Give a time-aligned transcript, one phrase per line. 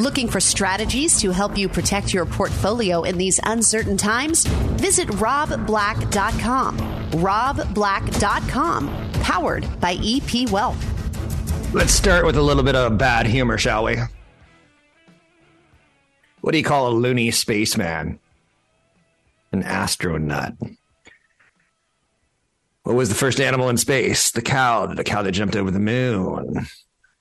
[0.00, 4.44] Looking for strategies to help you protect your portfolio in these uncertain times?
[4.44, 6.78] Visit robblack.com.
[7.12, 11.72] robblack.com, powered by EP Wealth.
[11.72, 13.98] Let's start with a little bit of bad humor, shall we?
[16.40, 18.18] What do you call a loony spaceman?
[19.52, 20.54] An astronaut.
[22.82, 24.32] What was the first animal in space?
[24.32, 26.66] The cow, the cow that jumped over the moon.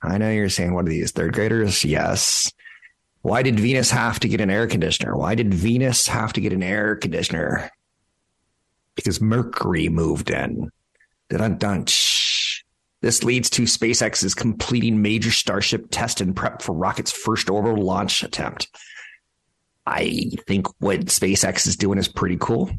[0.02, 1.86] I know you're saying, what are these, third graders?
[1.86, 2.52] Yes.
[3.24, 5.16] Why did Venus have to get an air conditioner?
[5.16, 7.72] Why did Venus have to get an air conditioner?
[8.96, 10.70] Because Mercury moved in.
[13.00, 18.24] This leads to SpaceX's completing major Starship test and prep for rocket's first orbital launch
[18.24, 18.68] attempt.
[19.86, 22.72] I think what SpaceX is doing is pretty cool.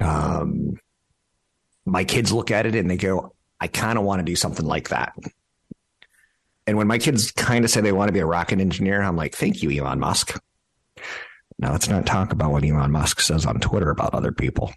[0.00, 0.78] Um,
[1.86, 4.66] my kids look at it and they go, I kind of want to do something
[4.66, 5.14] like that.
[6.66, 9.16] And when my kids kind of say they want to be a rocket engineer, I'm
[9.16, 10.40] like, thank you, Elon Musk.
[11.58, 14.72] Now, let's not talk about what Elon Musk says on Twitter about other people.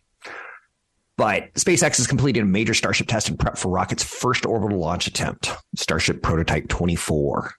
[1.18, 5.08] But SpaceX has completed a major Starship test and prep for rocket's first orbital launch
[5.08, 7.54] attempt, Starship Prototype 24.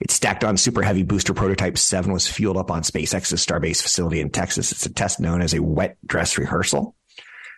[0.00, 4.20] It's stacked on Super Heavy booster prototype 7 was fueled up on SpaceX's Starbase facility
[4.20, 4.70] in Texas.
[4.70, 6.94] It's a test known as a wet dress rehearsal.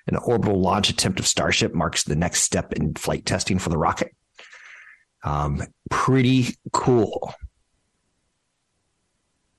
[0.07, 3.77] An orbital launch attempt of Starship marks the next step in flight testing for the
[3.77, 4.15] rocket.
[5.23, 7.35] Um, pretty cool.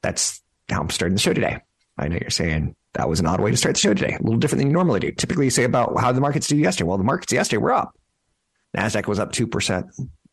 [0.01, 1.59] That's how I'm starting the show today.
[1.97, 4.15] I know you're saying that was an odd way to start the show today.
[4.19, 5.11] A little different than you normally do.
[5.11, 6.87] Typically, you say about how the markets do yesterday.
[6.87, 7.95] Well, the markets yesterday were up.
[8.75, 9.87] Nasdaq was up two percent.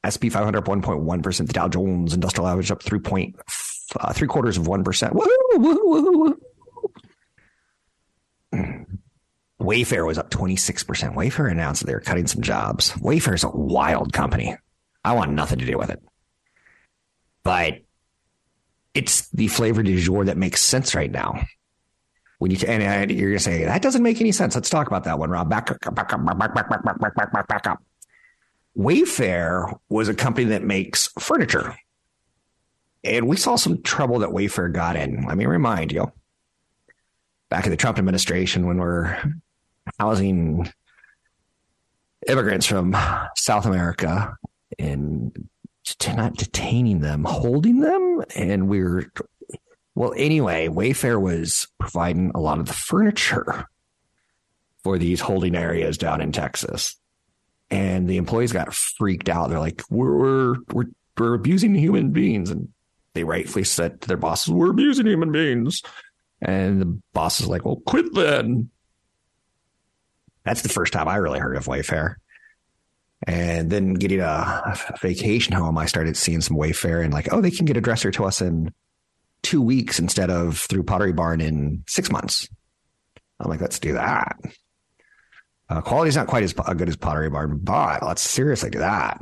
[0.06, 1.48] SP 500 up 1.1 percent.
[1.48, 3.36] The Dow Jones Industrial Average up three point
[3.98, 5.14] uh, three quarters of one percent.
[9.60, 11.14] Wayfair was up 26%.
[11.14, 12.92] Wayfair announced that they were cutting some jobs.
[12.92, 14.56] Wayfair is a wild company.
[15.08, 16.02] I want nothing to do with it.
[17.42, 17.78] But
[18.92, 21.46] it's the flavor du jour that makes sense right now.
[22.40, 24.54] When you and, and you're going to say that doesn't make any sense.
[24.54, 25.48] Let's talk about that one, Rob.
[25.48, 27.82] Back, back up, back up, back, back, back, back, back, back, back up.
[28.76, 31.74] Wayfair was a company that makes furniture,
[33.02, 35.24] and we saw some trouble that Wayfair got in.
[35.26, 36.12] Let me remind you,
[37.48, 39.16] back in the Trump administration, when we're
[39.98, 40.70] housing
[42.28, 42.94] immigrants from
[43.36, 44.36] South America
[44.78, 45.48] and
[46.06, 48.22] not detaining them, holding them.
[48.34, 49.10] And we are
[49.98, 53.66] well, anyway, Wayfair was providing a lot of the furniture
[54.84, 56.94] for these holding areas down in Texas.
[57.68, 59.50] And the employees got freaked out.
[59.50, 60.84] They're like, we're, we're, we're,
[61.18, 62.48] we're abusing human beings.
[62.48, 62.68] And
[63.14, 65.82] they rightfully said to their bosses, we're abusing human beings.
[66.40, 68.70] And the boss is like, well, quit then.
[70.44, 72.14] That's the first time I really heard of Wayfair.
[73.26, 77.50] And then getting a, vacation home, I started seeing some Wayfair and like, oh, they
[77.50, 78.72] can get a dresser to us in
[79.42, 82.48] two weeks instead of through Pottery Barn in six months.
[83.40, 84.36] I'm like, let's do that.
[85.68, 89.20] Uh, quality's not quite as good as Pottery Barn, but let's seriously do that.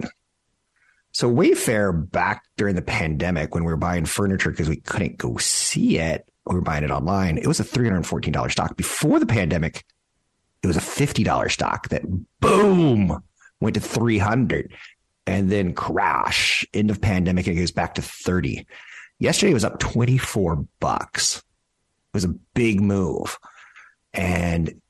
[1.12, 5.38] So Wayfair back during the pandemic when we were buying furniture because we couldn't go
[5.38, 7.38] see it, we were buying it online.
[7.38, 8.76] It was a $314 stock.
[8.76, 9.84] Before the pandemic,
[10.62, 12.02] it was a $50 stock that
[12.40, 13.22] boom
[13.60, 14.72] went to 300
[15.26, 16.64] and then crash.
[16.72, 18.66] End of pandemic it goes back to 30
[19.18, 21.38] yesterday was up 24 bucks.
[21.38, 23.38] It was a big move.
[24.12, 24.80] And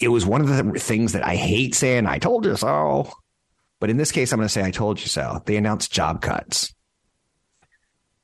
[0.00, 3.10] it was one of the things that i hate saying i told you so.
[3.80, 5.42] But in this case i'm going to say i told you so.
[5.46, 6.74] They announced job cuts.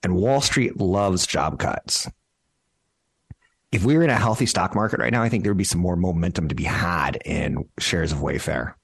[0.03, 2.09] And wall street loves job cuts.
[3.71, 5.65] If we were in a healthy stock market right now i think there would be
[5.65, 8.75] some more momentum to be had in shares of wayfair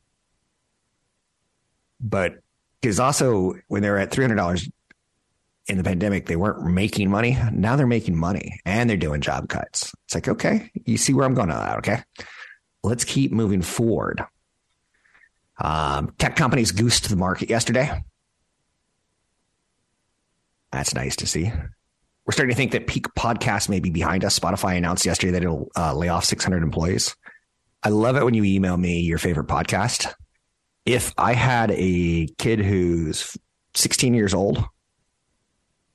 [2.01, 2.39] but
[2.81, 4.71] because also when they were at $300
[5.69, 7.37] in the pandemic, they weren't making money.
[7.53, 9.93] Now they're making money and they're doing job cuts.
[10.07, 11.79] It's like, okay, you see where I'm going on that.
[11.79, 12.03] Okay.
[12.83, 14.25] Let's keep moving forward.
[15.59, 18.03] Um, tech companies goosed the market yesterday.
[20.71, 21.51] That's nice to see.
[22.25, 24.39] We're starting to think that peak podcast may be behind us.
[24.39, 27.17] Spotify announced yesterday that it'll uh, lay off 600 employees.
[27.83, 30.15] I love it when you email me your favorite podcast
[30.89, 33.37] if I had a kid who's
[33.75, 34.65] 16 years old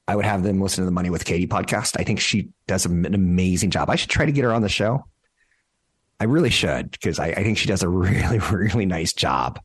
[0.08, 1.96] I would have them listen to the Money with Katie podcast.
[1.98, 3.90] I think she does an amazing job.
[3.90, 5.06] I should try to get her on the show.
[6.20, 9.60] I really should because I, I think she does a really, really nice job.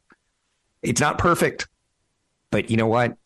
[0.80, 1.66] It's not perfect,
[2.50, 3.16] but you know what?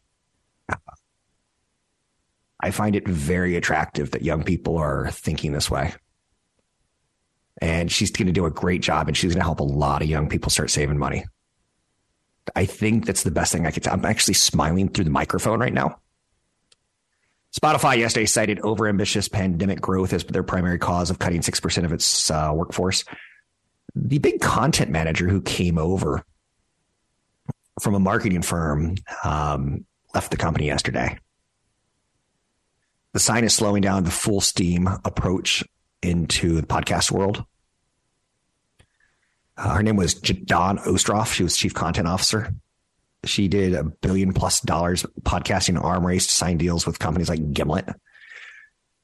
[2.61, 5.95] I find it very attractive that young people are thinking this way.
[7.61, 10.01] And she's going to do a great job and she's going to help a lot
[10.01, 11.25] of young people start saving money.
[12.57, 13.87] I think that's the best thing I could.
[13.87, 16.01] I'm actually smiling through the microphone right now
[17.55, 22.31] Spotify yesterday cited overambitious pandemic growth as their primary cause of cutting 6% of its
[22.31, 23.05] uh, workforce.
[23.95, 26.25] The big content manager who came over
[27.81, 29.85] from a marketing firm um,
[30.15, 31.19] left the company yesterday.
[33.13, 35.63] The sign is slowing down the full steam approach
[36.03, 37.45] into the podcast world.
[39.63, 41.33] Uh, her name was Dawn Ostroff.
[41.33, 42.53] She was chief content officer.
[43.25, 47.53] She did a billion plus dollars podcasting arm race to sign deals with companies like
[47.53, 47.89] Gimlet.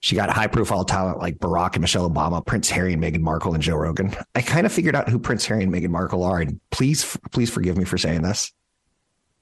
[0.01, 3.55] She got high profile talent like Barack and Michelle Obama, Prince Harry and Meghan Markle
[3.55, 4.15] and Joe Rogan.
[4.35, 6.41] I kind of figured out who Prince Harry and Meghan Markle are.
[6.41, 8.53] And please, please forgive me for saying this.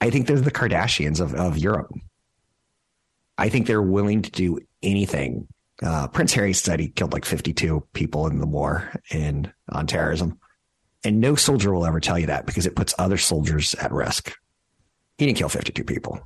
[0.00, 1.90] I think they're the Kardashians of, of Europe.
[3.38, 5.48] I think they're willing to do anything.
[5.82, 10.38] Uh, Prince Harry said he killed like 52 people in the war in on terrorism.
[11.04, 14.34] And no soldier will ever tell you that because it puts other soldiers at risk.
[15.18, 16.20] He didn't kill 52 people.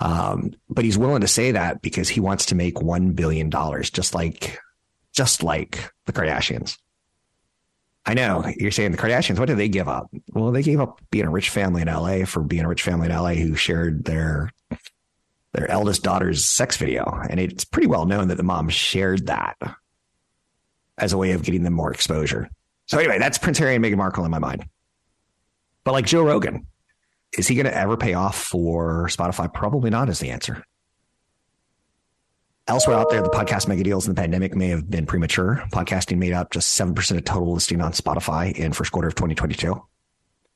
[0.00, 3.50] Um, but he's willing to say that because he wants to make $1 billion,
[3.82, 4.58] just like,
[5.12, 6.78] just like the Kardashians.
[8.06, 10.10] I know you're saying the Kardashians, what did they give up?
[10.32, 13.06] Well, they gave up being a rich family in LA for being a rich family
[13.06, 14.50] in LA who shared their,
[15.52, 17.04] their eldest daughter's sex video.
[17.28, 19.56] And it's pretty well known that the mom shared that
[20.96, 22.48] as a way of getting them more exposure.
[22.90, 24.66] So anyway, that's Prince Harry and Meghan Markle in my mind.
[25.84, 26.66] But like Joe Rogan,
[27.38, 29.52] is he going to ever pay off for Spotify?
[29.54, 30.64] Probably not, is the answer.
[32.66, 35.62] Elsewhere out there, the podcast mega deals in the pandemic may have been premature.
[35.72, 39.80] Podcasting made up just 7% of total listing on Spotify in first quarter of 2022,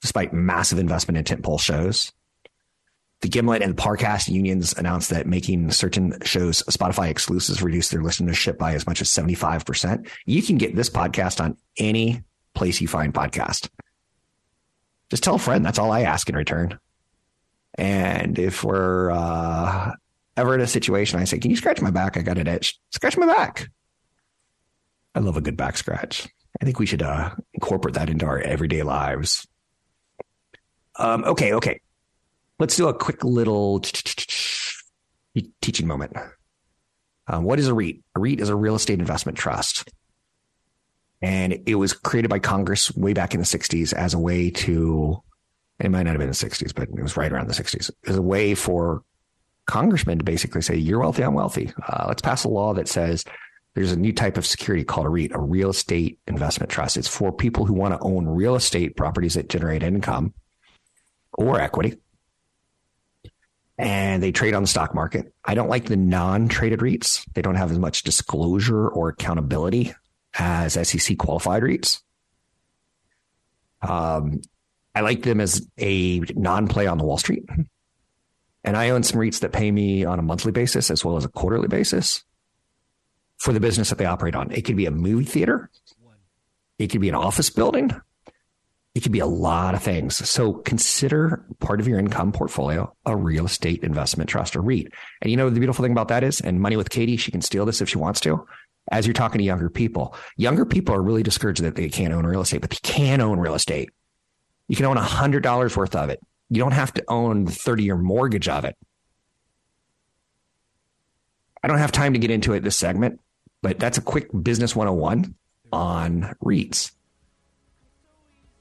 [0.03, 2.13] despite massive investment in tentpole shows.
[3.25, 8.59] The Gimlet and Parcast unions announced that making certain shows Spotify exclusives reduced their listenership
[8.59, 10.11] by as much as 75%.
[10.27, 12.23] You can get this podcast on any
[12.53, 13.71] place you find podcast.
[15.09, 15.65] Just tell a friend.
[15.65, 16.79] That's all I ask in return.
[17.79, 19.93] And if we're uh,
[20.37, 22.19] ever in a situation, I say, Can you scratch my back?
[22.19, 22.79] I got an itch.
[22.91, 23.71] Scratch my back.
[25.15, 26.29] I love a good back scratch.
[26.61, 29.49] I think we should uh, incorporate that into our everyday lives.
[30.97, 31.81] Um, okay, okay.
[32.59, 33.81] Let's do a quick little
[35.61, 36.17] teaching moment.
[37.27, 38.03] Um, what is a REIT?
[38.15, 39.89] A REIT is a real estate investment trust.
[41.23, 45.23] And it was created by Congress way back in the 60s as a way to,
[45.81, 48.17] it might not have been the 60s, but it was right around the 60s, as
[48.17, 49.03] a way for
[49.67, 51.73] congressmen to basically say, you're wealthy, I'm wealthy.
[51.89, 53.25] Uh, let's pass a law that says
[53.75, 56.97] there's a new type of security called a REIT, a real estate investment trust.
[56.99, 60.35] It's for people who want to own real estate properties that generate income
[61.33, 61.97] or equity.
[63.77, 65.33] And they trade on the stock market.
[65.45, 67.25] I don't like the non traded REITs.
[67.35, 69.93] They don't have as much disclosure or accountability
[70.39, 72.01] as SEC qualified REITs.
[73.83, 74.41] Um,
[74.95, 77.45] I like them as a non play on the Wall Street.
[78.63, 81.25] And I own some REITs that pay me on a monthly basis as well as
[81.25, 82.25] a quarterly basis
[83.37, 84.53] for the business that they operate on.
[84.53, 85.71] It could be a movie theater,
[86.79, 87.91] it could be an office building,
[88.95, 90.17] it could be a lot of things.
[90.29, 94.93] So consider part of your income portfolio a real estate investment trust or REIT.
[95.21, 97.43] And you know, the beautiful thing about that is, and Money with Katie, she can
[97.43, 98.47] steal this if she wants to
[98.93, 100.15] as you're talking to younger people.
[100.37, 103.39] Younger people are really discouraged that they can't own real estate, but they can own
[103.39, 103.91] real estate.
[104.69, 106.21] You can own $100 worth of it.
[106.51, 108.77] You don't have to own the 30 year mortgage of it.
[111.63, 113.21] I don't have time to get into it this segment,
[113.63, 115.35] but that's a quick business 101
[115.73, 116.93] on REITs.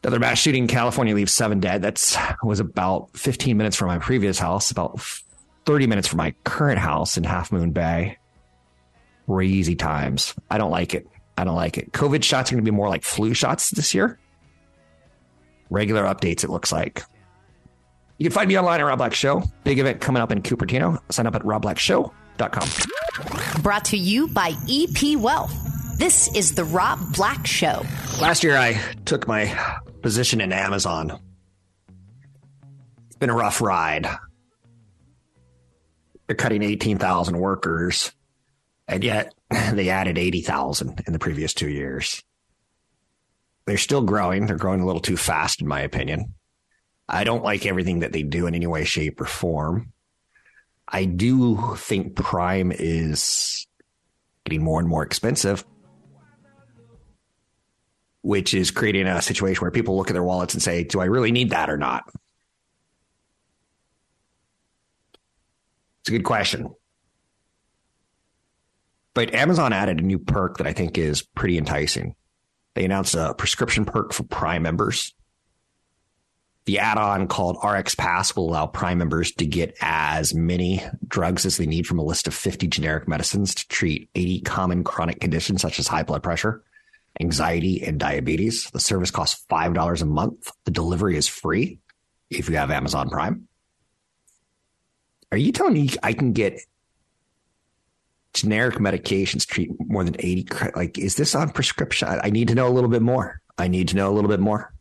[0.04, 1.82] Another mass shooting in California leaves seven dead.
[1.82, 5.00] That's was about 15 minutes from my previous house, about
[5.66, 8.18] 30 minutes from my current house in Half Moon Bay
[9.28, 10.34] crazy times.
[10.50, 11.08] I don't like it.
[11.38, 11.92] I don't like it.
[11.92, 14.20] COVID shots are going to be more like flu shots this year.
[15.70, 17.04] Regular updates, it looks like.
[18.18, 19.44] You can find me online at Rob Black Show.
[19.64, 21.00] Big event coming up in Cupertino.
[21.12, 23.62] Sign up at robblackshow.com.
[23.62, 25.54] Brought to you by EP Wealth.
[25.98, 27.84] This is the Rob Black Show.
[28.22, 28.74] Last year, I
[29.06, 29.46] took my
[30.04, 31.20] position in Amazon.
[33.08, 34.08] It's been a rough ride.
[36.28, 38.12] They're cutting 18,000 workers
[38.88, 42.24] and yet they added 80,000 in the previous two years.
[43.66, 44.46] They're still growing.
[44.46, 46.34] They're growing a little too fast, in my opinion.
[47.08, 49.94] I don't like everything that they do in any way, shape, or form.
[50.88, 53.68] I do think Prime is
[54.44, 55.66] getting more and more expensive,
[58.24, 61.06] which is creating a situation where people look at their wallets and say, Do I
[61.06, 62.06] really need that or not?
[66.02, 66.74] It's a good question.
[69.14, 72.16] But Amazon added a new perk that I think is pretty enticing.
[72.74, 75.14] They announced a prescription perk for Prime members.
[76.66, 81.46] The add on called RX Pass will allow Prime members to get as many drugs
[81.46, 85.20] as they need from a list of 50 generic medicines to treat 80 common chronic
[85.20, 86.64] conditions such as high blood pressure,
[87.20, 88.70] anxiety, and diabetes.
[88.72, 90.52] The service costs $5 a month.
[90.66, 91.80] The delivery is free
[92.30, 93.48] if you have Amazon Prime.
[95.32, 96.60] Are you telling me I can get
[98.34, 102.68] generic medications treat more than 80 like is this on prescription i need to know
[102.68, 104.74] a little bit more i need to know a little bit more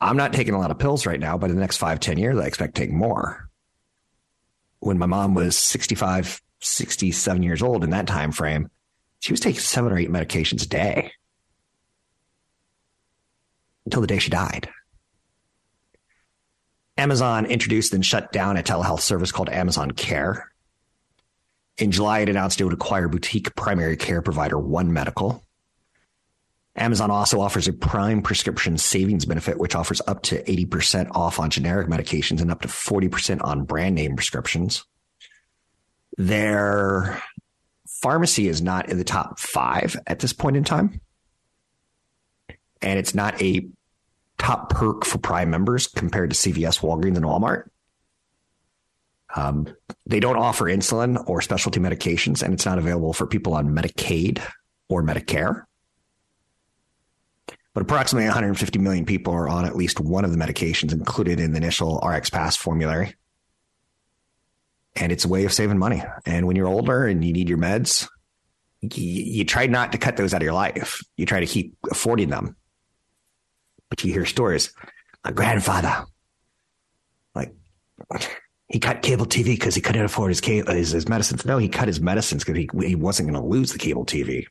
[0.00, 2.18] i'm not taking a lot of pills right now but in the next five ten
[2.18, 3.48] years i expect to take more
[4.80, 8.70] when my mom was 65 67 years old in that time frame
[9.20, 11.12] she was taking seven or eight medications a day
[13.84, 14.68] until the day she died
[16.96, 20.52] amazon introduced and shut down a telehealth service called amazon care
[21.78, 25.42] in July, it announced it would acquire boutique primary care provider One Medical.
[26.76, 31.50] Amazon also offers a prime prescription savings benefit, which offers up to 80% off on
[31.50, 34.84] generic medications and up to 40% on brand name prescriptions.
[36.16, 37.22] Their
[37.86, 41.00] pharmacy is not in the top five at this point in time.
[42.82, 43.66] And it's not a
[44.38, 47.68] top perk for Prime members compared to CVS, Walgreens, and Walmart.
[49.34, 49.74] Um,
[50.04, 54.42] they don't offer insulin or specialty medications, and it's not available for people on Medicaid
[54.88, 55.64] or Medicare.
[57.74, 61.52] But approximately 150 million people are on at least one of the medications included in
[61.52, 63.14] the initial RX Pass formulary.
[64.94, 66.02] And it's a way of saving money.
[66.26, 68.08] And when you're older and you need your meds,
[68.82, 71.02] you, you try not to cut those out of your life.
[71.16, 72.56] You try to keep affording them.
[73.92, 74.72] But you hear stories.
[75.22, 76.06] My grandfather,
[77.34, 77.52] like,
[78.66, 81.44] he cut cable TV because he couldn't afford his, his, his medicines.
[81.44, 84.46] No, he cut his medicines because he, he wasn't going to lose the cable TV.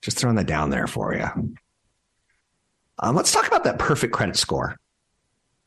[0.00, 1.26] Just throwing that down there for you.
[3.00, 4.76] Um, let's talk about that perfect credit score.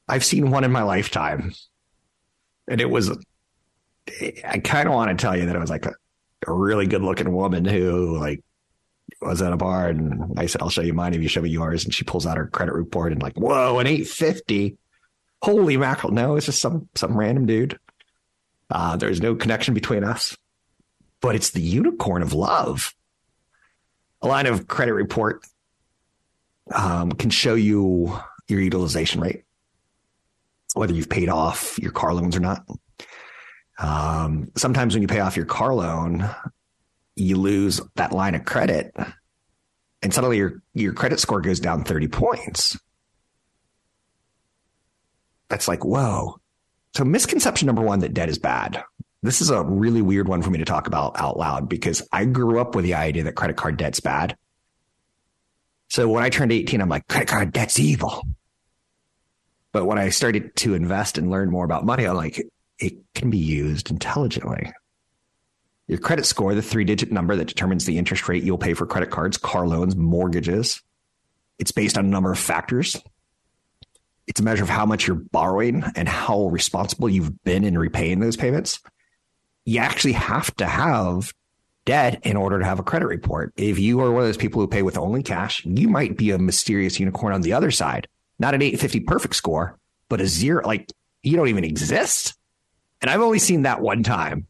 [0.08, 1.51] I've seen one in my lifetime,
[2.70, 3.12] and it was.
[4.48, 5.92] I kind of want to tell you that it was like a,
[6.48, 8.42] a really good looking woman who like
[9.21, 11.50] was at a bar, and I said, "I'll show you mine if you show me
[11.50, 14.77] yours." And she pulls out her credit report and like, "Whoa, an eight fifty
[15.41, 16.13] holy mackerel.
[16.13, 17.79] No, it's just some some random dude.
[18.69, 20.36] Uh, there's no connection between us,
[21.21, 22.93] but it's the unicorn of love.
[24.21, 25.45] A line of credit report
[26.74, 29.43] um, can show you your utilization rate,
[30.74, 32.65] whether you've paid off your car loans or not.
[33.79, 36.29] Um, sometimes when you pay off your car loan,
[37.17, 38.95] you lose that line of credit,
[40.01, 42.77] and suddenly your your credit score goes down thirty points
[45.50, 46.39] that's like, whoa.
[46.95, 48.83] So misconception number one that debt is bad.
[49.24, 52.25] This is a really weird one for me to talk about out loud because I
[52.25, 54.36] grew up with the idea that credit card debt's bad.
[55.89, 58.24] So when I turned 18, I'm like, credit card debt's evil.
[59.71, 62.41] But when I started to invest and learn more about money, I'm like,
[62.79, 64.71] it can be used intelligently.
[65.88, 68.86] Your credit score, the three digit number that determines the interest rate you'll pay for
[68.86, 70.82] credit cards, car loans, mortgages,
[71.60, 73.01] it's based on a number of factors,
[74.27, 78.20] it's a measure of how much you're borrowing and how responsible you've been in repaying
[78.20, 78.79] those payments.
[79.65, 81.34] You actually have to have
[81.86, 83.53] debt in order to have a credit report.
[83.56, 86.32] If you are one of those people who pay with only cash, you might be
[86.32, 88.08] a mysterious unicorn on the other side.
[88.38, 89.79] Not an 850 perfect score,
[90.10, 90.62] but a zero.
[90.65, 90.91] Like
[91.24, 92.36] you don't even exist.
[93.01, 94.48] And I've only seen that one time.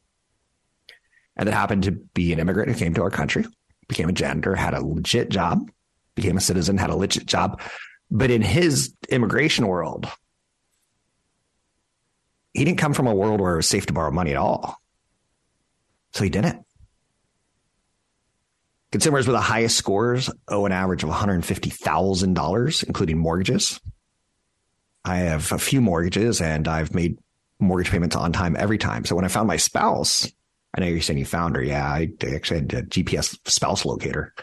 [1.37, 3.45] And that happened to be an immigrant who came to our country,
[3.87, 5.69] became a janitor, had a legit job,
[6.15, 7.61] became a citizen, had a legit job,
[8.09, 10.07] but in his immigration world,
[12.53, 14.81] he didn't come from a world where it was safe to borrow money at all.
[16.13, 16.65] So he didn't.
[18.91, 23.79] Consumers with the highest scores owe an average of $150,000, including mortgages.
[25.03, 27.19] I have a few mortgages and I've made
[27.59, 29.05] mortgage payments on time every time.
[29.05, 30.31] So when I found my spouse,
[30.75, 31.63] I know you're saying you found her.
[31.63, 34.33] Yeah, I actually had a GPS spouse locator.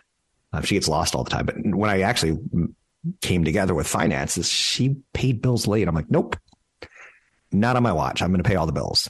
[0.52, 1.47] Uh, she gets lost all the time.
[1.47, 2.38] But when I actually
[3.21, 5.87] came together with finances, she paid bills late.
[5.87, 6.37] I'm like, nope,
[7.52, 8.23] not on my watch.
[8.23, 9.09] I'm going to pay all the bills.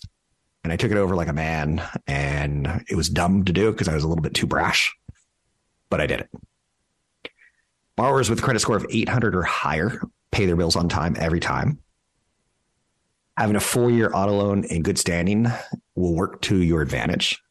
[0.62, 3.88] And I took it over like a man, and it was dumb to do because
[3.88, 4.94] I was a little bit too brash,
[5.90, 6.30] but I did it.
[7.97, 10.00] Borrowers with a credit score of 800 or higher
[10.33, 11.78] pay their bills on time every time.
[13.37, 15.47] Having a four year auto loan in good standing
[15.95, 17.43] will work to your advantage.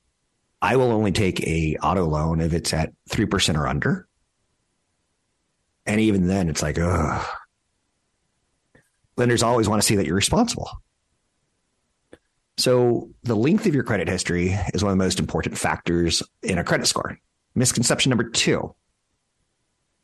[0.62, 4.08] I will only take a auto loan if it's at 3% or under.
[5.86, 7.26] And even then, it's like, ugh.
[9.18, 10.70] Lenders always want to see that you're responsible.
[12.58, 16.58] So, the length of your credit history is one of the most important factors in
[16.58, 17.20] a credit score.
[17.56, 18.74] Misconception number two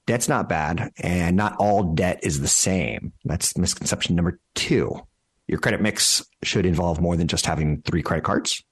[0.09, 3.13] debt's not bad, and not all debt is the same.
[3.25, 4.99] That's misconception number two.
[5.49, 8.63] Your credit mix should involve more than just having three credit cards.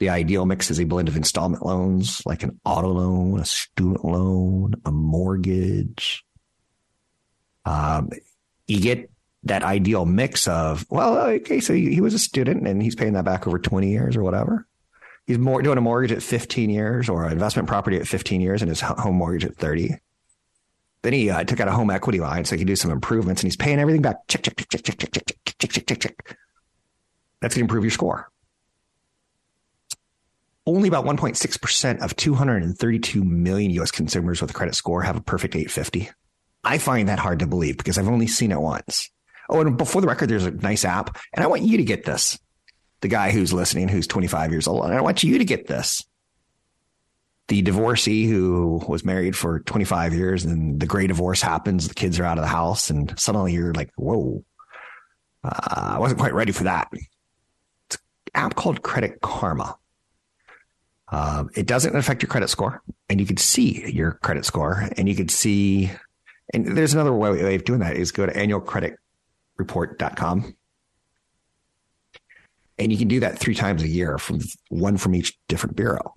[0.00, 4.04] The ideal mix is a blend of installment loans, like an auto loan, a student
[4.04, 6.24] loan, a mortgage.
[7.64, 8.10] Um,
[8.66, 9.12] you get
[9.44, 13.24] that ideal mix of, well, okay, so he was a student and he's paying that
[13.24, 14.66] back over 20 years or whatever.
[15.24, 18.60] He's more doing a mortgage at 15 years or an investment property at 15 years
[18.60, 19.94] and his home mortgage at 30.
[21.02, 23.42] Then he uh, took out a home equity line so he could do some improvements
[23.42, 24.26] and he's paying everything back.
[24.26, 26.36] Check, check, check, check, check, check, check, check, check, check, check.
[27.40, 28.30] That's going to improve your score.
[30.66, 35.54] Only about 1.6% of 232 million US consumers with a credit score have a perfect
[35.54, 36.10] 850.
[36.64, 39.10] I find that hard to believe because I've only seen it once.
[39.48, 42.04] Oh, and before the record, there's a nice app, and I want you to get
[42.04, 42.38] this.
[43.00, 46.04] The guy who's listening, who's 25 years old, and I want you to get this.
[47.48, 52.18] The divorcee who was married for 25 years, and the gray divorce happens, the kids
[52.18, 54.44] are out of the house, and suddenly you're like, whoa,
[55.44, 56.88] uh, I wasn't quite ready for that.
[56.92, 58.00] It's an
[58.34, 59.78] app called Credit Karma.
[61.10, 65.08] Um, it doesn't affect your credit score, and you can see your credit score, and
[65.08, 65.90] you can see.
[66.52, 70.54] And there's another way of doing that is go to annualcreditreport.com.
[72.78, 76.14] And you can do that three times a year from one from each different bureau.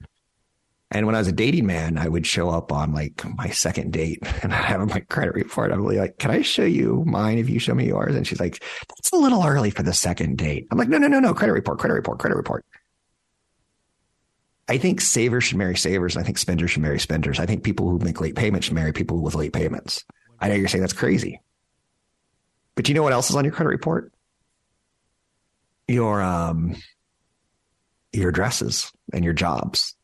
[0.94, 3.94] And when I was a dating man, I would show up on like my second
[3.94, 5.72] date and I'd have my credit report.
[5.72, 8.16] I'm like, can I show you mine if you show me yours?
[8.16, 10.68] And she's like, that's a little early for the second date.
[10.70, 12.66] I'm like, no, no, no, no, credit report, credit report, credit report.
[14.68, 16.16] I think savers should marry savers.
[16.16, 17.40] And I think spenders should marry spenders.
[17.40, 20.04] I think people who make late payments should marry people with late payments.
[20.40, 21.40] I know you're saying that's crazy.
[22.76, 24.14] But you know what else is on your credit report?
[25.88, 26.76] Your um
[28.14, 29.96] your addresses and your jobs.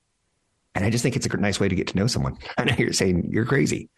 [0.77, 2.37] And I just think it's a nice way to get to know someone.
[2.57, 3.89] I know you're saying you're crazy.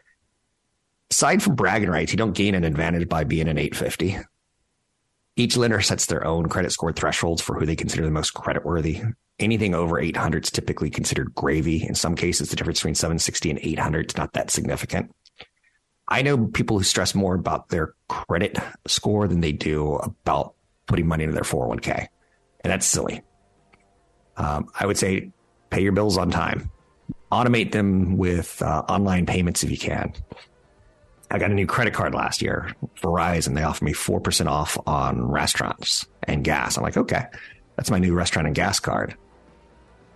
[1.11, 4.17] Aside from bragging rights, you don't gain an advantage by being an 850.
[5.35, 9.13] Each lender sets their own credit score thresholds for who they consider the most creditworthy.
[9.39, 11.85] Anything over 800 is typically considered gravy.
[11.85, 15.13] In some cases, the difference between 760 and 800 is not that significant.
[16.07, 20.53] I know people who stress more about their credit score than they do about
[20.85, 22.07] putting money into their 401k.
[22.61, 23.21] And that's silly.
[24.37, 25.31] Um, I would say
[25.69, 26.71] pay your bills on time,
[27.31, 30.13] automate them with uh, online payments if you can.
[31.31, 33.53] I got a new credit card last year, Verizon.
[33.55, 36.77] They offered me 4% off on restaurants and gas.
[36.77, 37.25] I'm like, okay,
[37.75, 39.15] that's my new restaurant and gas card.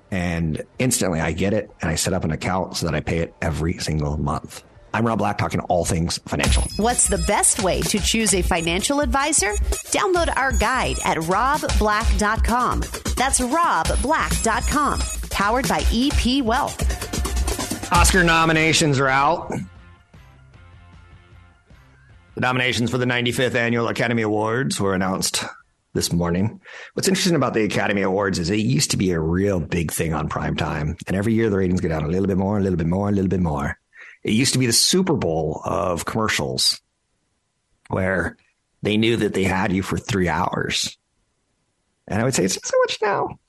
[0.10, 3.20] And instantly I get it and I set up an account so that I pay
[3.20, 4.64] it every single month.
[4.94, 6.64] I'm Rob Black, talking all things financial.
[6.78, 9.54] What's the best way to choose a financial advisor?
[9.92, 12.82] Download our guide at robblack.com.
[13.18, 15.23] That's robblack.com.
[15.34, 17.92] Powered by EP Wealth.
[17.92, 19.52] Oscar nominations are out.
[22.36, 25.44] The nominations for the 95th Annual Academy Awards were announced
[25.94, 26.62] this morning.
[26.94, 30.14] What's interesting about the Academy Awards is it used to be a real big thing
[30.14, 30.98] on prime time.
[31.08, 33.10] And every year the ratings go down a little bit more, a little bit more,
[33.10, 33.78] a little bit more.
[34.24, 36.80] It used to be the Super Bowl of commercials
[37.90, 38.38] where
[38.84, 40.98] they knew that they had you for three hours.
[42.08, 43.40] And I would say it's not so much now.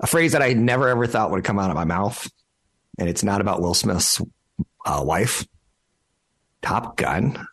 [0.00, 2.30] A phrase that I never ever thought would come out of my mouth.
[2.98, 4.20] And it's not about Will Smith's
[4.84, 5.46] uh, wife.
[6.62, 7.46] Top Gun,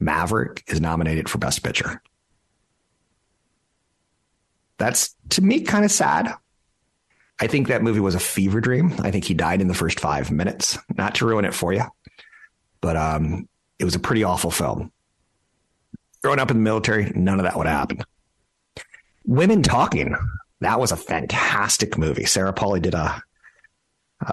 [0.00, 2.02] Maverick is nominated for Best Picture.
[4.78, 6.34] That's to me kind of sad.
[7.40, 8.92] I think that movie was a fever dream.
[9.00, 10.78] I think he died in the first five minutes.
[10.96, 11.84] Not to ruin it for you,
[12.80, 14.92] but um, it was a pretty awful film.
[16.22, 18.02] Growing up in the military, none of that would happen.
[19.26, 20.16] Women Talking,
[20.64, 22.24] that was a fantastic movie.
[22.24, 23.22] Sarah Polley did a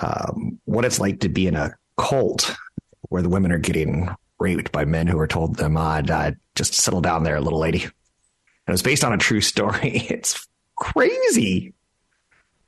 [0.01, 2.55] um, what it's like to be in a cult
[3.09, 6.73] where the women are getting raped by men who are told them, uh, uh, just
[6.73, 7.83] settle down there, little lady.
[7.83, 7.91] And
[8.67, 10.07] it was based on a true story.
[10.09, 11.73] It's crazy.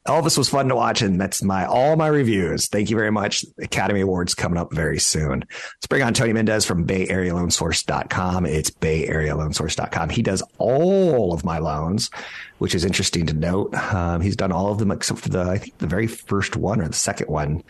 [0.08, 2.68] Elvis was fun to watch, and that's my all my reviews.
[2.68, 3.46] Thank you very much.
[3.58, 5.46] Academy Awards coming up very soon.
[5.50, 8.46] Let's bring on Tony Mendez from BayAreaLoanSource.com.
[8.46, 10.10] It's BayAreaLoanSource.com.
[10.10, 12.10] He does all of my loans,
[12.58, 13.74] which is interesting to note.
[13.76, 16.82] Um, he's done all of them except for the I think the very first one
[16.82, 17.63] or the second one.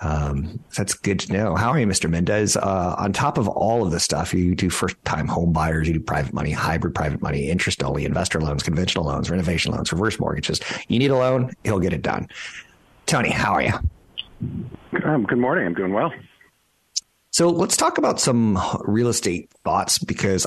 [0.00, 1.56] Um, that's good to know.
[1.56, 2.08] How are you, Mr.
[2.08, 2.56] Mendez?
[2.56, 5.94] Uh, on top of all of this stuff, you do first time home buyers, you
[5.94, 10.20] do private money, hybrid private money, interest only, investor loans, conventional loans, renovation loans, reverse
[10.20, 10.60] mortgages.
[10.88, 12.28] You need a loan, he'll get it done.
[13.06, 13.72] Tony, how are you?
[15.04, 15.66] Um, good morning.
[15.66, 16.12] I'm doing well.
[17.30, 20.46] So let's talk about some real estate thoughts because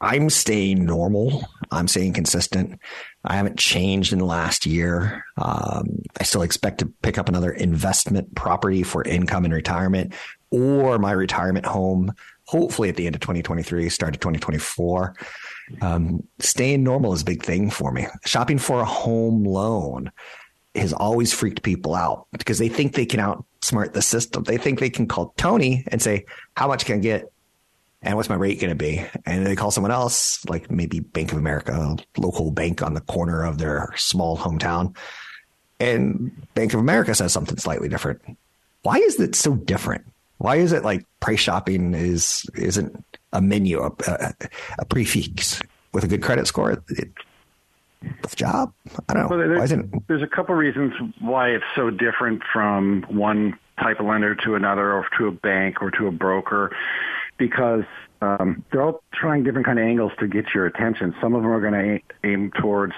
[0.00, 1.48] I'm staying normal.
[1.70, 2.78] I'm staying consistent.
[3.24, 5.24] I haven't changed in the last year.
[5.38, 10.14] Um, I still expect to pick up another investment property for income and retirement
[10.50, 12.12] or my retirement home,
[12.44, 15.16] hopefully at the end of 2023, start of 2024.
[15.80, 18.06] Um, staying normal is a big thing for me.
[18.24, 20.12] Shopping for a home loan
[20.74, 24.44] has always freaked people out because they think they can outsmart the system.
[24.44, 27.32] They think they can call Tony and say, How much can I get?
[28.06, 29.04] And what's my rate going to be?
[29.26, 33.00] And they call someone else, like maybe Bank of America, a local bank on the
[33.00, 34.96] corner of their small hometown.
[35.80, 38.22] And Bank of America says something slightly different.
[38.82, 40.04] Why is it so different?
[40.38, 44.34] Why is it like price shopping is isn't a menu, a, a,
[44.78, 45.60] a prix fixe
[45.92, 46.82] with a good credit score?
[46.88, 47.10] It,
[48.36, 48.72] job?
[49.08, 49.36] I don't know.
[49.36, 49.72] Well, there's,
[50.06, 54.92] there's a couple reasons why it's so different from one type of lender to another,
[54.92, 56.74] or to a bank, or to a broker,
[57.38, 57.84] because
[58.22, 61.14] um, they're all trying different kind of angles to get your attention.
[61.20, 62.94] Some of them are going to aim towards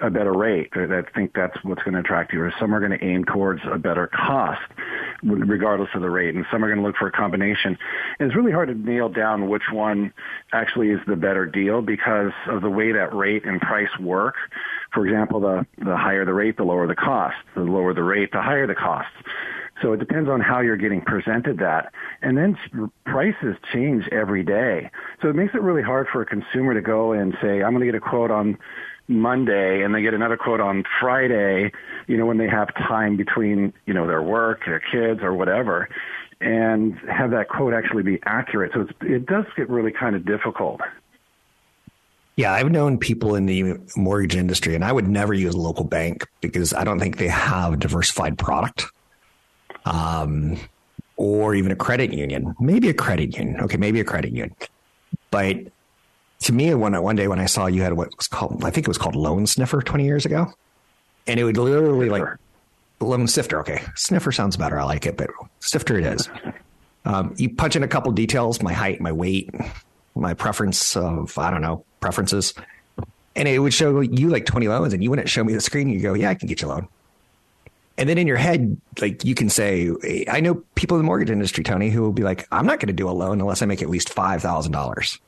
[0.00, 0.68] a better rate.
[0.74, 2.42] I think that's what's going to attract you.
[2.42, 4.60] Or some are going to aim towards a better cost,
[5.22, 6.34] regardless of the rate.
[6.34, 7.78] And some are going to look for a combination.
[8.18, 10.12] And it's really hard to nail down which one
[10.52, 14.34] actually is the better deal because of the way that rate and price work.
[14.92, 17.36] For example, the, the higher the rate, the lower the cost.
[17.54, 19.08] The lower the rate, the higher the cost.
[19.82, 21.92] So it depends on how you're getting presented that.
[22.22, 22.56] And then
[23.04, 24.90] prices change every day.
[25.20, 27.80] So it makes it really hard for a consumer to go and say, I'm going
[27.80, 28.58] to get a quote on
[29.08, 31.72] Monday and they get another quote on Friday,
[32.06, 35.88] you know, when they have time between, you know, their work, their kids or whatever,
[36.40, 38.72] and have that quote actually be accurate.
[38.74, 40.80] So it does get really kind of difficult.
[42.36, 45.84] Yeah, I've known people in the mortgage industry, and I would never use a local
[45.84, 48.86] bank because I don't think they have diversified product.
[49.86, 50.58] Um,
[51.16, 53.60] or even a credit union, maybe a credit union.
[53.62, 54.54] Okay, maybe a credit union.
[55.30, 55.56] But
[56.40, 58.86] to me, one one day when I saw you had what was called, I think
[58.86, 60.52] it was called Loan Sniffer 20 years ago,
[61.26, 62.22] and it would literally like
[63.00, 63.60] Loan Sifter.
[63.60, 64.78] Okay, Sniffer sounds better.
[64.78, 66.28] I like it, but Sifter it is.
[67.04, 69.50] Um, you punch in a couple details, my height, my weight,
[70.14, 72.52] my preference of I don't know preferences,
[73.34, 75.88] and it would show you like 20 loans, and you wouldn't show me the screen.
[75.88, 76.88] You go, yeah, I can get you a loan.
[77.98, 79.90] And then in your head, like you can say,
[80.28, 82.88] I know people in the mortgage industry, Tony, who will be like, I'm not going
[82.88, 85.18] to do a loan unless I make at least five thousand dollars.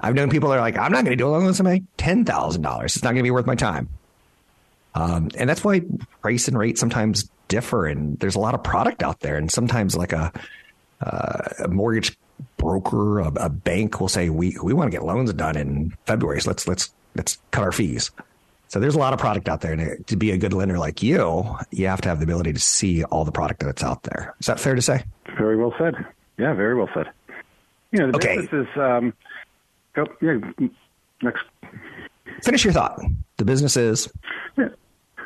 [0.00, 1.64] I've known people that are like, I'm not going to do a loan unless I
[1.64, 2.96] make ten thousand dollars.
[2.96, 3.88] It's not going to be worth my time.
[4.94, 5.82] Um, and that's why
[6.22, 9.36] price and rate sometimes differ, and there's a lot of product out there.
[9.36, 10.32] And sometimes, like a,
[11.00, 12.16] uh, a mortgage
[12.56, 16.40] broker, a, a, bank will say, "We we want to get loans done in February,
[16.40, 18.10] so let's let's let's cut our fees."
[18.68, 21.02] So there's a lot of product out there, and to be a good lender like
[21.02, 24.34] you, you have to have the ability to see all the product that's out there.
[24.40, 25.04] Is that fair to say?
[25.38, 25.94] Very well said.
[26.36, 27.06] Yeah, very well said.
[27.92, 28.36] You know, the okay.
[28.36, 28.76] business is.
[28.76, 29.14] Um,
[29.96, 30.38] oh, yeah.
[31.22, 31.44] Next.
[32.42, 33.00] Finish your thought.
[33.38, 34.12] The business is.
[34.56, 34.68] Yeah.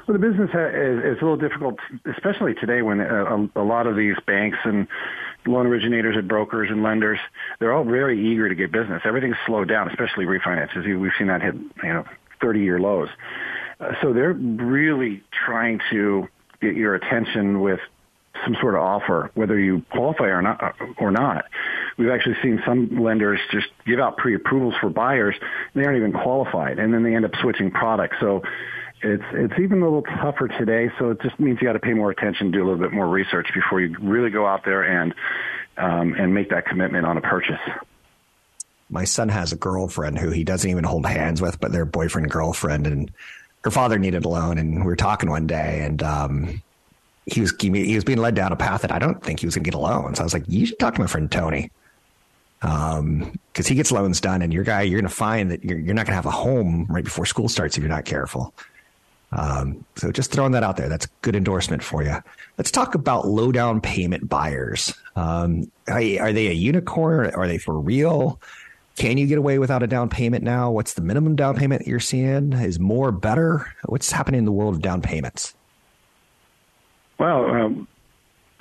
[0.07, 3.97] Well, the business is, is a little difficult, especially today when a, a, lot of
[3.97, 4.89] these banks and
[5.47, 7.21] loan originators and brokers and lenders,
[7.61, 9.03] they're all very eager to get business.
[9.05, 10.85] Everything's slowed down, especially refinances.
[11.01, 12.05] We've seen that hit, you know,
[12.43, 13.09] 30-year lows.
[13.81, 16.29] Uh, so they're really trying to
[16.61, 17.81] get your attention with
[18.45, 20.75] some sort of offer, whether you qualify or not.
[20.99, 21.45] Or not.
[21.99, 25.35] We've actually seen some lenders just give out pre-approvals for buyers.
[25.75, 28.17] They aren't even qualified, and then they end up switching products.
[28.21, 28.43] So
[29.03, 30.91] it's it's even a little tougher today.
[30.99, 33.09] So it just means you got to pay more attention, do a little bit more
[33.09, 35.15] research before you really go out there and
[35.77, 37.61] um, and make that commitment on a purchase
[38.93, 42.31] my son has a girlfriend who he doesn't even hold hands with, but they're boyfriend
[42.31, 43.11] girlfriend, and
[43.65, 46.63] her father needed a loan, and we were talking one day, and um,
[47.27, 49.55] he was he was being led down a path that I don't think he was
[49.55, 50.15] going to get a loan.
[50.15, 51.71] So I was like, you should talk to my friend Tony,
[52.61, 55.79] um, because he gets loans done, and your guy, you're going to find that you're,
[55.79, 58.53] you're not going to have a home right before school starts if you're not careful.
[59.33, 60.91] Um, so just throwing that out there.
[60.91, 62.17] That's good endorsement for you.
[62.59, 64.93] Let's talk about low down payment buyers.
[65.17, 67.31] Um, are, are they a unicorn?
[67.31, 68.39] Are they for real?
[69.03, 70.71] Can you get away without a down payment now?
[70.71, 72.53] What's the minimum down payment you're seeing?
[72.53, 73.67] Is more better?
[73.87, 75.55] What's happening in the world of down payments?
[77.19, 77.89] Well, um,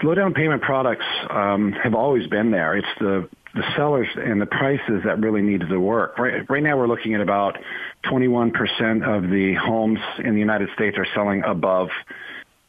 [0.02, 2.76] low down payment products um, have always been there.
[2.76, 6.18] It's the the sellers and the prices that really need to work.
[6.18, 7.60] Right, right now, we're looking at about
[8.06, 8.50] 21%
[9.06, 11.90] of the homes in the United States are selling above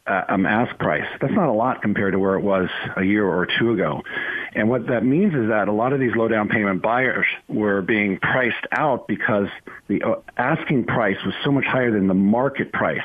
[0.05, 1.07] uh, um, ask price.
[1.21, 4.01] That's not a lot compared to where it was a year or two ago.
[4.53, 7.81] And what that means is that a lot of these low down payment buyers were
[7.81, 9.47] being priced out because
[9.87, 13.03] the uh, asking price was so much higher than the market price.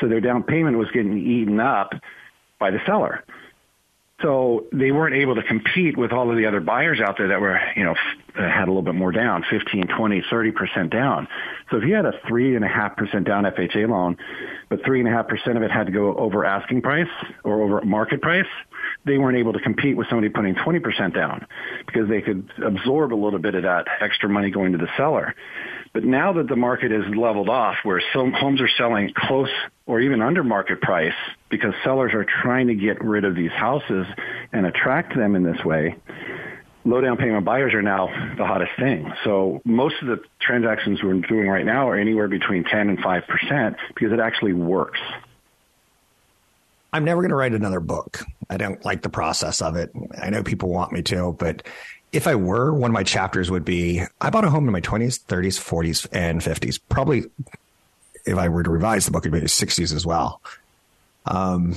[0.00, 1.92] So their down payment was getting eaten up
[2.58, 3.24] by the seller.
[4.22, 7.40] So they weren't able to compete with all of the other buyers out there that
[7.40, 7.94] were, you know,
[8.38, 11.28] uh, had a little bit more down, 15, 20, 30% down.
[11.70, 14.16] So if you had a 3.5% down FHA loan,
[14.68, 17.10] but 3.5% of it had to go over asking price
[17.44, 18.46] or over market price,
[19.04, 21.46] they weren't able to compete with somebody putting 20% down
[21.86, 25.34] because they could absorb a little bit of that extra money going to the seller.
[25.92, 29.50] But now that the market is leveled off, where some homes are selling close
[29.86, 31.14] or even under market price
[31.48, 34.06] because sellers are trying to get rid of these houses
[34.52, 35.96] and attract them in this way,
[36.84, 39.12] low down payment buyers are now the hottest thing.
[39.24, 43.76] So most of the transactions we're doing right now are anywhere between 10 and 5%
[43.94, 45.00] because it actually works.
[46.92, 48.22] I'm never going to write another book.
[48.50, 49.90] I don't like the process of it.
[50.20, 51.62] I know people want me to, but
[52.12, 54.82] if I were, one of my chapters would be I bought a home in my
[54.82, 56.78] 20s, 30s, 40s, and 50s.
[56.90, 57.24] Probably,
[58.24, 60.40] if I were to revise the book, it'd be 60s as well.
[61.26, 61.76] Um,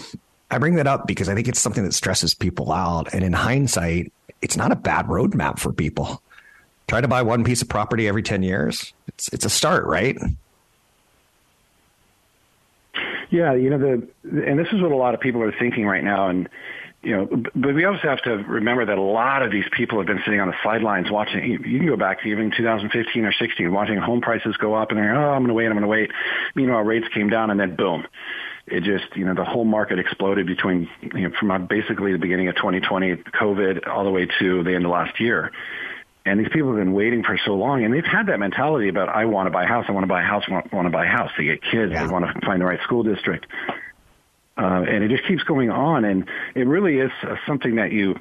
[0.51, 3.13] I bring that up because I think it's something that stresses people out.
[3.13, 6.21] And in hindsight, it's not a bad roadmap for people.
[6.87, 8.93] Try to buy one piece of property every 10 years.
[9.07, 10.17] It's, it's a start, right?
[13.31, 14.07] Yeah, you know, the,
[14.45, 16.29] and this is what a lot of people are thinking right now.
[16.29, 16.47] And,
[17.05, 20.07] you know, but we also have to remember that a lot of these people have
[20.07, 21.45] been sitting on the sidelines watching.
[21.45, 24.97] You can go back to even 2015 or 16, watching home prices go up, and
[24.97, 26.11] they're, oh, I'm going to wait, I'm going to wait.
[26.55, 28.07] Meanwhile, rates came down, and then boom,
[28.65, 32.17] it just, you know, the whole market exploded between, you know, from uh, basically the
[32.17, 35.51] beginning of 2020, COVID, all the way to the end of last year.
[36.25, 39.09] And these people have been waiting for so long, and they've had that mentality about,
[39.09, 40.85] I want to buy a house, I want to buy a house, I want, want
[40.87, 41.29] to buy a house.
[41.37, 42.07] They get kids, yeah.
[42.07, 43.45] they want to find the right school district.
[44.57, 46.05] Uh, and it just keeps going on.
[46.05, 48.15] And it really is uh, something that you,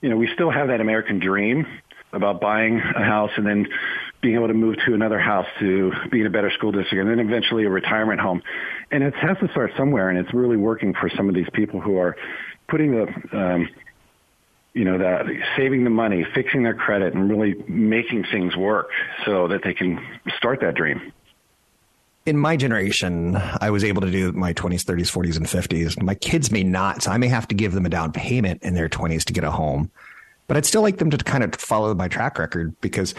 [0.00, 1.66] you know, we still have that American dream
[2.12, 3.68] about buying a house and then
[4.20, 7.10] being able to move to another house to be in a better school district and
[7.10, 8.42] then eventually a retirement home.
[8.90, 10.10] And it has to start somewhere.
[10.10, 12.16] And it's really working for some of these people who are
[12.68, 13.68] putting the, um,
[14.74, 18.90] you know, that saving the money, fixing their credit and really making things work
[19.24, 19.98] so that they can
[20.36, 21.12] start that dream
[22.30, 26.00] in my generation, I was able to do my 20s, 30s, 40s, and 50s.
[26.00, 28.74] My kids may not, so I may have to give them a down payment in
[28.74, 29.90] their 20s to get a home.
[30.46, 33.16] But I'd still like them to kind of follow my track record because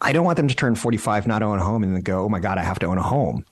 [0.00, 2.28] I don't want them to turn 45, not own a home, and then go, oh
[2.28, 3.44] my God, I have to own a home.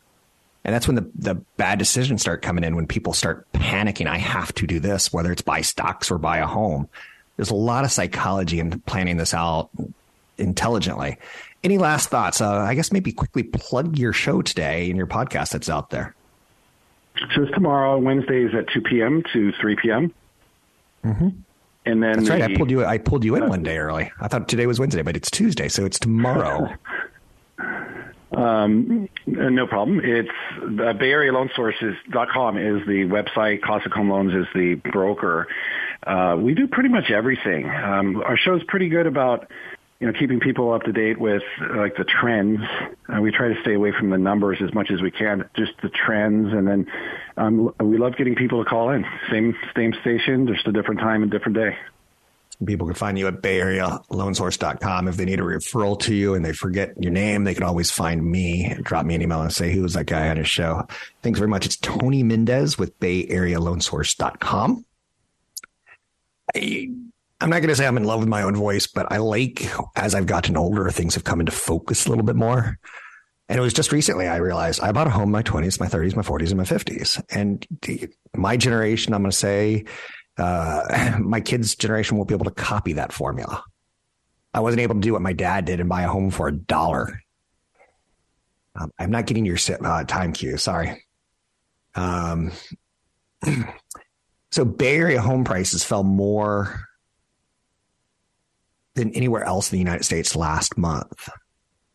[0.65, 4.07] And that's when the, the bad decisions start coming in, when people start panicking.
[4.07, 6.89] I have to do this, whether it's buy stocks or buy a home.
[7.37, 9.71] There's a lot of psychology in planning this out
[10.39, 11.19] intelligently.
[11.63, 12.41] Any last thoughts?
[12.41, 16.15] Uh, I guess maybe quickly plug your show today and your podcast that's out there.
[17.35, 19.23] So it's tomorrow, Wednesdays at 2 p.m.
[19.33, 20.15] to 3 p.m.
[21.05, 21.29] Mm-hmm.
[21.87, 22.43] And then that's the, right.
[22.43, 22.85] I pulled you.
[22.85, 24.13] I pulled you in uh, one day early.
[24.21, 26.75] I thought today was Wednesday, but it's Tuesday, so it's tomorrow.
[28.33, 30.01] um, no problem.
[30.03, 30.31] It's
[30.63, 33.63] uh, Bay Area Loan Sources.com is the website.
[33.63, 35.49] Classic Home Loans is the broker.
[36.07, 37.69] Uh, we do pretty much everything.
[37.69, 39.51] Um, our show's pretty good about
[40.01, 41.43] you know, keeping people up to date with
[41.77, 42.61] like the trends.
[43.07, 45.73] Uh, we try to stay away from the numbers as much as we can, just
[45.83, 46.87] the trends, and then
[47.37, 49.05] um, we love getting people to call in.
[49.31, 51.77] Same same station, just a different time and different day.
[52.65, 55.09] People can find you at BayAreaLoanSource.com.
[55.09, 57.91] If they need a referral to you and they forget your name, they can always
[57.91, 60.87] find me, drop me an email and say, who was that guy on his show?
[61.23, 61.65] Thanks very much.
[61.65, 64.85] It's Tony Mendez with BayAreaLoanSource.com.
[66.55, 66.91] I,
[67.41, 69.71] I'm not going to say I'm in love with my own voice, but I like
[69.97, 72.79] as I've gotten older, things have come into focus a little bit more.
[73.49, 75.87] And it was just recently I realized I bought a home in my 20s, my
[75.87, 77.23] 30s, my 40s, and my 50s.
[77.31, 77.67] And
[78.37, 79.87] my generation, I'm going to say,
[80.37, 83.65] uh, my kids' generation won't be able to copy that formula.
[84.53, 86.53] I wasn't able to do what my dad did and buy a home for a
[86.53, 87.23] dollar.
[88.77, 90.57] Um, I'm not getting your uh, time cue.
[90.59, 91.05] Sorry.
[91.95, 92.53] Um,
[94.51, 96.90] so Bay Area home prices fell more
[98.95, 101.29] than anywhere else in the United States last month.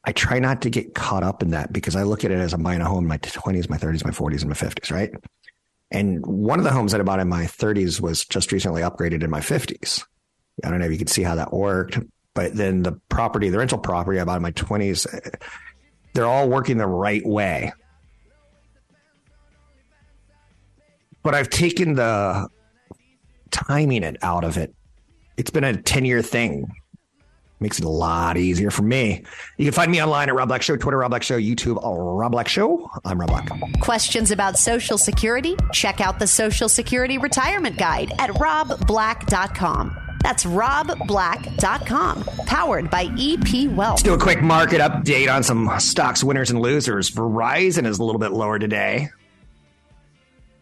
[0.05, 2.53] I try not to get caught up in that because I look at it as
[2.53, 5.11] I'm buying a home in my 20s, my 30s, my 40s, and my 50s, right?
[5.91, 9.23] And one of the homes that I bought in my 30s was just recently upgraded
[9.23, 10.03] in my 50s.
[10.63, 11.99] I don't know if you can see how that worked,
[12.33, 15.07] but then the property, the rental property I bought in my 20s,
[16.13, 17.73] they're all working the right way.
[21.23, 22.47] But I've taken the
[23.49, 24.73] timing it out of it.
[25.37, 26.71] It's been a 10 year thing
[27.59, 29.23] Makes it a lot easier for me.
[29.57, 31.91] You can find me online at Rob Black Show, Twitter, Rob Black Show, YouTube, uh,
[31.93, 32.89] Rob Black Show.
[33.05, 33.49] I'm Rob Black.
[33.79, 35.55] Questions about Social Security?
[35.71, 39.97] Check out the Social Security Retirement Guide at robblack.com.
[40.21, 43.91] That's robblack.com, powered by EP Wealth.
[43.91, 47.11] Let's do a quick market update on some stocks winners and losers.
[47.11, 49.11] Verizon is a little bit lower today.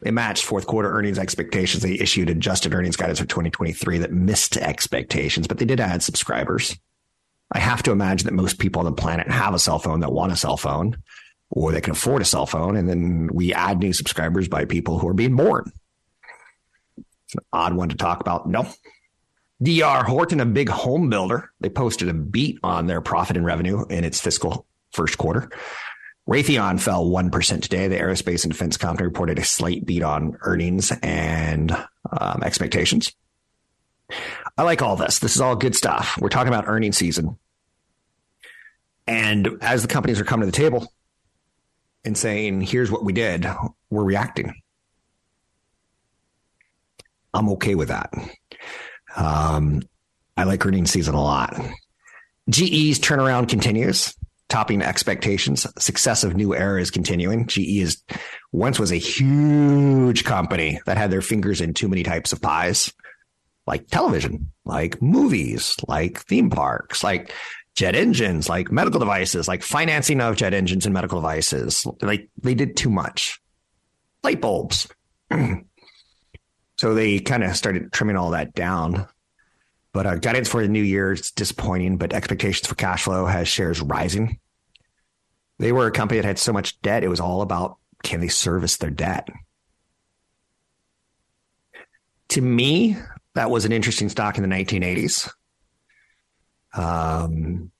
[0.03, 1.81] They matched fourth quarter earnings expectations.
[1.81, 6.77] They issued adjusted earnings guidance for 2023 that missed expectations, but they did add subscribers.
[7.51, 10.11] I have to imagine that most people on the planet have a cell phone that
[10.11, 10.97] want a cell phone
[11.49, 12.75] or they can afford a cell phone.
[12.75, 15.71] And then we add new subscribers by people who are being born.
[16.97, 18.49] It's an odd one to talk about.
[18.49, 18.67] No.
[19.61, 23.85] DR Horton, a big home builder, they posted a beat on their profit and revenue
[23.85, 25.49] in its fiscal first quarter.
[26.27, 27.87] Raytheon fell 1% today.
[27.87, 31.71] The aerospace and defense company reported a slight beat on earnings and
[32.11, 33.11] um, expectations.
[34.57, 35.19] I like all this.
[35.19, 36.17] This is all good stuff.
[36.19, 37.37] We're talking about earnings season.
[39.05, 40.93] And as the companies are coming to the table
[42.05, 43.45] and saying, here's what we did,
[43.89, 44.53] we're reacting.
[47.33, 48.13] I'm okay with that.
[49.15, 49.81] Um,
[50.37, 51.53] I like earnings season a lot.
[52.49, 54.15] GE's turnaround continues
[54.53, 55.65] topping expectations.
[55.79, 57.47] Success of new era is continuing.
[57.47, 58.03] GE is
[58.51, 62.93] once was a huge company that had their fingers in too many types of pies,
[63.65, 67.33] like television, like movies, like theme parks, like
[67.75, 71.83] jet engines, like medical devices, like financing of jet engines and medical devices.
[72.03, 73.41] Like they did too much.
[74.21, 74.87] Light bulbs.
[76.77, 79.07] so they kind of started trimming all that down.
[79.93, 83.47] But uh, guidance for the new year is disappointing, but expectations for cash flow has
[83.47, 84.39] shares rising.
[85.59, 88.27] They were a company that had so much debt, it was all about can they
[88.27, 89.29] service their debt?
[92.29, 92.97] To me,
[93.35, 95.31] that was an interesting stock in the 1980s.
[96.73, 97.71] Um,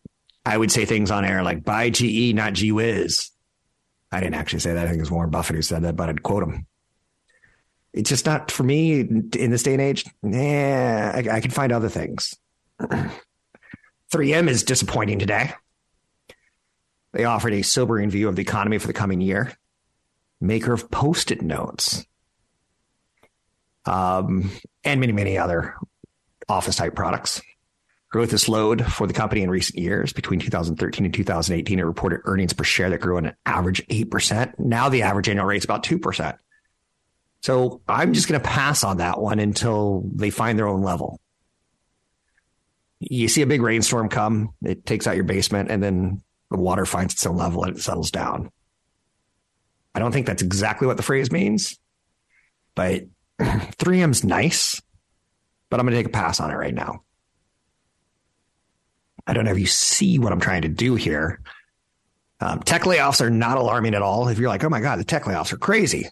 [0.45, 3.31] I would say things on air like buy GE, not G Whiz.
[4.11, 4.85] I didn't actually say that.
[4.85, 6.67] I think it was Warren Buffett who said that, but I'd quote him.
[7.93, 10.05] It's just not for me in this day and age.
[10.23, 12.35] Yeah, I, I can find other things.
[14.11, 15.53] 3M is disappointing today.
[17.13, 19.53] They offered a sobering view of the economy for the coming year.
[20.41, 22.05] Maker of post it notes.
[23.85, 24.49] Um,
[24.83, 25.75] and many, many other
[26.49, 27.41] office type products.
[28.09, 30.13] Growth has slowed for the company in recent years.
[30.13, 34.59] Between 2013 and 2018, it reported earnings per share that grew at an average 8%.
[34.59, 36.37] Now the average annual rate is about 2%.
[37.43, 41.19] So I'm just going to pass on that one until they find their own level.
[43.01, 46.85] You see a big rainstorm come, it takes out your basement, and then the water
[46.85, 48.49] finds its own level and it settles down.
[49.93, 51.77] I don't think that's exactly what the phrase means,
[52.75, 53.03] but
[53.39, 54.81] 3M's nice,
[55.69, 57.03] but I'm going to take a pass on it right now.
[59.27, 61.41] I don't know if you see what I'm trying to do here.
[62.39, 64.29] Um, tech layoffs are not alarming at all.
[64.29, 66.07] If you're like, oh my God, the tech layoffs are crazy.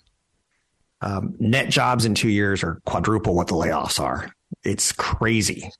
[1.01, 4.33] Um, net jobs in two years are quadruple what the layoffs are.
[4.63, 5.71] It's crazy.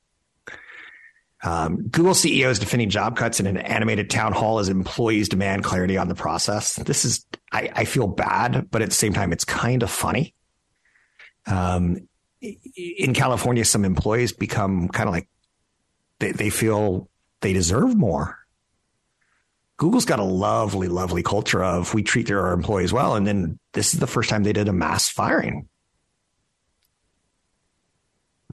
[1.44, 5.64] Um, Google CEO is defending job cuts in an animated town hall as employees demand
[5.64, 6.76] clarity on the process.
[6.76, 10.36] This is, I, I feel bad, but at the same time, it's kind of funny.
[11.48, 12.08] Um,
[12.42, 15.28] in California, some employees become kind of like
[16.20, 17.10] they, they feel
[17.42, 18.38] they deserve more.
[19.82, 23.16] Google's got a lovely, lovely culture of we treat their employees well.
[23.16, 25.68] And then this is the first time they did a mass firing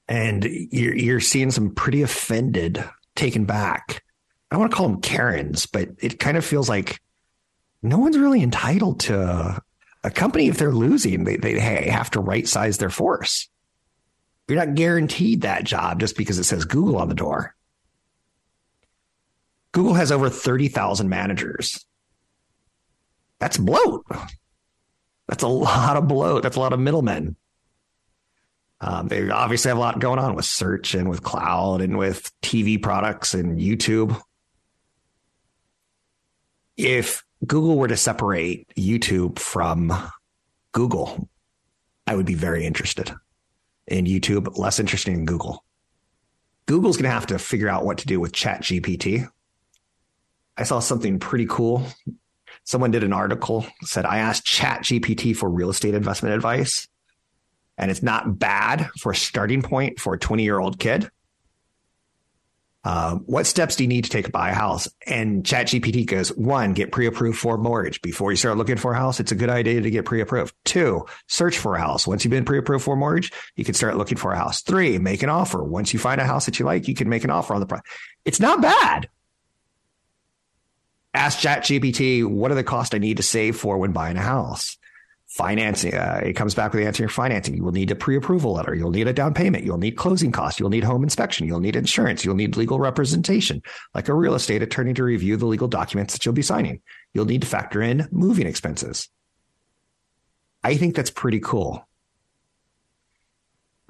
[0.08, 2.82] and you're, you're seeing some pretty offended,
[3.14, 4.02] taken back.
[4.50, 6.98] I want to call them Karens, but it kind of feels like
[7.82, 9.62] no one's really entitled to
[10.02, 11.24] a company if they're losing.
[11.24, 11.60] They, they
[11.90, 13.50] have to right size their force.
[14.48, 17.54] You're not guaranteed that job just because it says Google on the door.
[19.78, 21.86] Google has over 30,000 managers.
[23.38, 24.04] That's bloat.
[25.28, 26.42] That's a lot of bloat.
[26.42, 27.36] That's a lot of middlemen.
[28.80, 32.28] Um, they obviously have a lot going on with search and with cloud and with
[32.42, 34.20] TV products and YouTube.
[36.76, 39.92] If Google were to separate YouTube from
[40.72, 41.28] Google,
[42.04, 43.14] I would be very interested
[43.86, 45.64] in YouTube, less interested in Google.
[46.66, 49.30] Google's going to have to figure out what to do with Chat GPT.
[50.58, 51.86] I saw something pretty cool.
[52.64, 56.88] Someone did an article said I asked Chat GPT for real estate investment advice
[57.78, 61.08] and it's not bad for a starting point for a 20 year old kid.
[62.84, 64.88] Um, what steps do you need to take to buy a house?
[65.06, 68.00] And ChatGPT goes, one, get pre-approved for mortgage.
[68.00, 70.54] Before you start looking for a house, it's a good idea to get pre-approved.
[70.64, 72.06] Two, search for a house.
[72.06, 74.62] Once you've been pre-approved for mortgage, you can start looking for a house.
[74.62, 75.62] Three, make an offer.
[75.62, 77.66] Once you find a house that you like, you can make an offer on the
[77.66, 77.82] price.
[78.24, 79.08] It's not bad.
[81.14, 84.76] Ask ChatGPT, what are the costs I need to save for when buying a house?
[85.28, 85.94] financing.
[85.94, 87.54] Uh, it comes back with the answer your financing.
[87.54, 88.74] You will need a pre-approval letter.
[88.74, 89.64] You'll need a down payment.
[89.64, 90.58] You'll need closing costs.
[90.58, 91.46] You'll need home inspection.
[91.46, 92.24] You'll need insurance.
[92.24, 93.62] You'll need legal representation,
[93.94, 96.80] like a real estate attorney to review the legal documents that you'll be signing.
[97.12, 99.08] You'll need to factor in moving expenses.
[100.64, 101.86] I think that's pretty cool.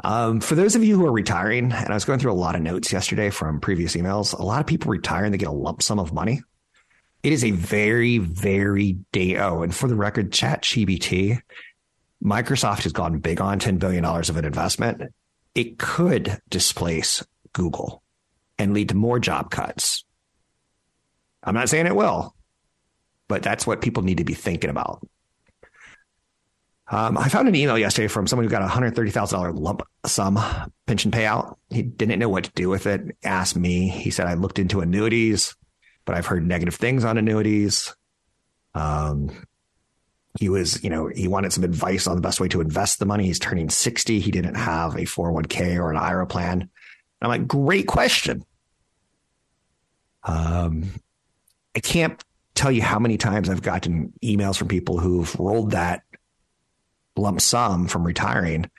[0.05, 2.55] Um, for those of you who are retiring, and I was going through a lot
[2.55, 5.53] of notes yesterday from previous emails, a lot of people retire and they get a
[5.53, 6.43] lump sum of money.
[7.29, 9.37] It is a very, very day.
[9.37, 11.39] Oh, and for the record, Chat GBT,
[12.25, 15.03] Microsoft has gone big on $10 billion of an investment.
[15.55, 17.23] It could displace
[17.53, 18.03] Google
[18.59, 20.07] and lead to more job cuts.
[21.43, 22.35] I'm not saying it will,
[23.29, 25.07] but that's what people need to be thinking about.
[26.91, 30.41] Um, I found an email yesterday from someone who got a $130,000 lump sum
[30.87, 31.59] pension payout.
[31.69, 33.03] He didn't know what to do with it.
[33.23, 33.91] Asked me.
[33.91, 35.55] He said, I looked into annuities
[36.09, 37.95] but I've heard negative things on annuities.
[38.75, 39.31] Um,
[40.41, 43.05] he was, you know, he wanted some advice on the best way to invest the
[43.05, 43.27] money.
[43.27, 44.19] He's turning 60.
[44.19, 46.63] He didn't have a 401k or an IRA plan.
[46.63, 46.71] And
[47.21, 48.43] I'm like, great question.
[50.25, 50.85] Um,
[51.77, 56.05] I can't tell you how many times I've gotten emails from people who've rolled that
[57.17, 58.71] lump sum from retiring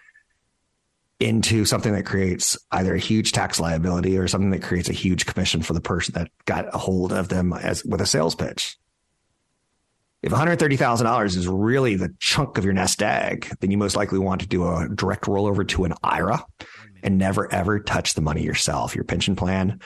[1.20, 5.26] into something that creates either a huge tax liability or something that creates a huge
[5.26, 8.78] commission for the person that got a hold of them as with a sales pitch.
[10.22, 14.42] If $130,000 is really the chunk of your nest egg, then you most likely want
[14.42, 16.46] to do a direct rollover to an IRA
[17.04, 18.96] and never ever touch the money yourself.
[18.96, 19.80] Your pension plan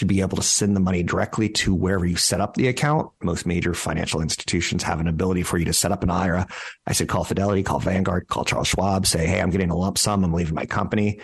[0.00, 3.10] to be able to send the money directly to wherever you set up the account.
[3.22, 6.46] Most major financial institutions have an ability for you to set up an IRA.
[6.86, 9.98] I said, call Fidelity, call Vanguard, call Charles Schwab, say, Hey, I'm getting a lump
[9.98, 10.24] sum.
[10.24, 11.20] I'm leaving my company.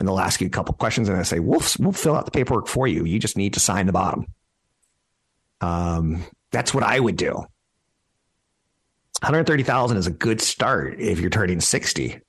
[0.00, 2.30] And they'll ask you a couple questions and they say, we'll, we'll fill out the
[2.30, 3.04] paperwork for you.
[3.04, 4.26] You just need to sign the bottom.
[5.60, 7.34] Um, that's what I would do.
[9.20, 12.20] 130,000 is a good start if you're turning 60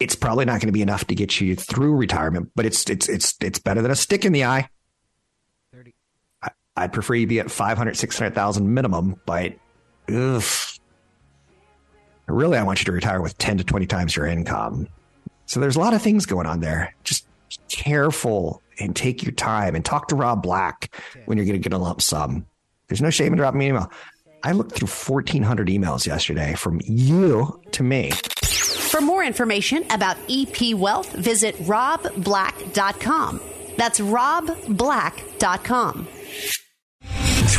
[0.00, 3.06] it's probably not going to be enough to get you through retirement, but it's it's
[3.06, 4.66] it's it's better than a stick in the eye.
[6.76, 9.54] I'd prefer you be at 500, 600,000 minimum, but
[12.26, 14.88] really, I want you to retire with 10 to 20 times your income.
[15.46, 16.94] So there's a lot of things going on there.
[17.04, 17.26] Just
[17.68, 20.94] careful and take your time and talk to Rob Black
[21.26, 22.46] when you're going to get a lump sum.
[22.88, 23.90] There's no shame in dropping me an email.
[24.42, 28.10] I looked through 1,400 emails yesterday from you to me.
[28.42, 33.40] For more information about EP Wealth, visit robblack.com.
[33.76, 36.08] That's robblack.com.